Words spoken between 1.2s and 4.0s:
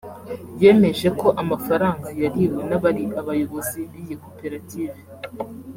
amafaranga yariwe n’abari abayobozi